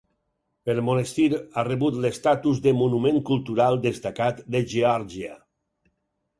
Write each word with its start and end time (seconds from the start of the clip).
El 0.73 0.79
monestir 0.87 1.27
ha 1.39 1.65
rebut 1.67 1.99
l'estatus 2.07 2.63
de 2.65 2.75
Monument 2.79 3.21
Cultural 3.29 3.81
destacat 3.87 4.43
de 4.57 4.67
Geòrgia. 4.75 5.41